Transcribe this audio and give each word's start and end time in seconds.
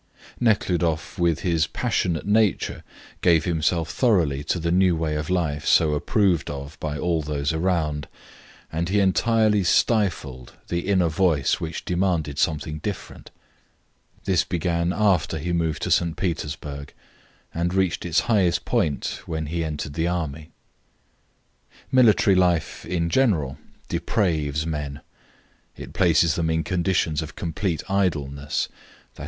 Nekhludoff, 0.39 1.19
with 1.19 1.41
his 1.41 1.67
passionate 1.67 2.25
nature, 2.25 2.83
gave 3.21 3.45
himself 3.45 3.91
thoroughly 3.91 4.43
to 4.45 4.57
the 4.57 4.71
new 4.71 4.95
way 4.95 5.13
of 5.15 5.29
life 5.29 5.63
so 5.67 5.93
approved 5.93 6.49
of 6.49 6.75
by 6.79 6.97
all 6.97 7.21
those 7.21 7.53
around, 7.53 8.07
and 8.71 8.89
he 8.89 8.99
entirely 8.99 9.63
stifled 9.63 10.53
the 10.69 10.87
inner 10.87 11.07
voice 11.07 11.61
which 11.61 11.85
demanded 11.85 12.39
something 12.39 12.79
different. 12.79 13.29
This 14.25 14.43
began 14.43 14.91
after 14.91 15.37
he 15.37 15.53
moved 15.53 15.83
to 15.83 15.91
St. 15.91 16.17
Petersburg, 16.17 16.95
and 17.53 17.71
reached 17.71 18.03
its 18.03 18.21
highest 18.21 18.65
point 18.65 19.21
when 19.27 19.45
he 19.45 19.63
entered 19.63 19.93
the 19.93 20.07
army. 20.07 20.49
Military 21.91 22.35
life 22.35 22.87
in 22.87 23.07
general 23.11 23.59
depraves 23.87 24.65
men. 24.65 25.01
It 25.77 25.93
places 25.93 26.33
them 26.33 26.49
in 26.49 26.63
conditions 26.63 27.21
of 27.21 27.35
complete 27.35 27.83
idleness, 27.87 28.67
i. 29.19 29.19